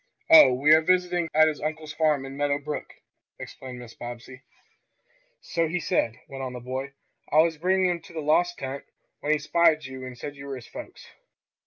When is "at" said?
1.31-1.47, 2.25-2.31